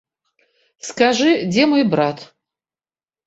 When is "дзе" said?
1.51-1.63